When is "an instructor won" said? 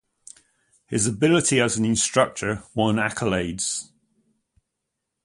1.77-2.95